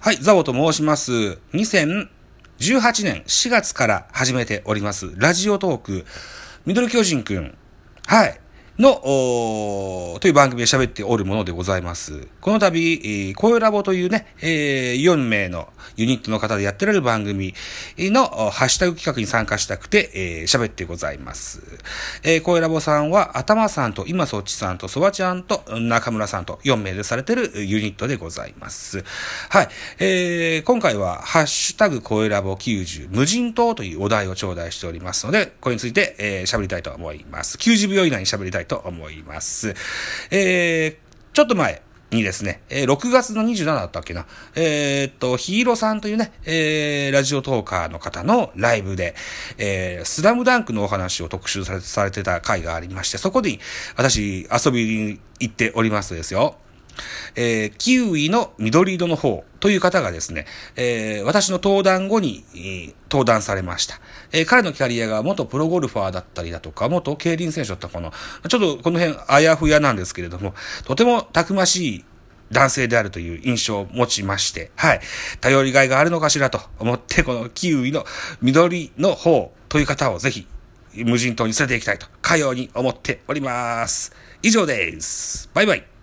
[0.00, 1.40] はい、ザボと申します。
[1.54, 2.08] 2018
[3.02, 6.06] 年4月から始めております、ラジオトーク、
[6.64, 7.58] ミドル巨人くん、
[8.06, 8.40] はい、
[8.78, 8.94] の、
[10.20, 12.28] という番組で喋っておるものでございます。
[12.40, 17.54] この度、えー、声ラボというね、えー、4名のユニットの方でやってられる番組
[17.98, 21.62] のハッシュタグ企画に参加したくて、えー、喋ってございます。
[22.22, 29.04] えー、声ラボさんは、頭さんと今そっちさんとそばちゃんと中村さんと4名でされてるユニットでございます。
[29.48, 29.68] はい。
[29.98, 37.56] えー、今回は、ハッシュタグ声ラボ90無人島というお題を頂戴しておりますので、これについて、えー、喋りたいと思います。
[37.58, 39.74] 90秒以内に喋りたいと思います。
[40.30, 49.14] えー、ちょっと前、にですね、えー、6月の27だったっけな、えー、っと、ヒーローさんというね、えー、ラジオトーカーの方のライブで、
[49.58, 53.58] えー、スラムダンクのお話を特集されてた回がありまして、そこで
[53.96, 56.56] 私遊びに行っておりますですよ。
[57.34, 64.00] えー、キウイの緑色の方という方がですね、えー、私の登壇後に、えー、登壇されました。
[64.32, 68.12] えー、彼のキャリアが元プロゴルファーだったりだとか、元競輪選手だったかな。
[68.48, 72.04] ちょっとこの辺あやふやなんですけれども、とてもたくましい
[72.50, 75.00] 男性であるという印象を持ちまして、はい。
[75.40, 78.04] 頼りがいがあるのかしらと思って、このキウイの
[78.40, 80.46] 緑の方という方をぜひ
[80.94, 84.12] 無人島に連れて行きたいと、かように思っております。
[84.42, 85.50] 以上です。
[85.54, 85.97] バイバイ。